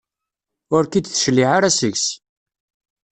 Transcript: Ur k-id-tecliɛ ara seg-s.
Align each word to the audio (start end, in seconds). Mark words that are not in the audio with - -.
Ur 0.75 0.83
k-id-tecliɛ 0.85 1.49
ara 1.57 1.69
seg-s. 1.77 2.05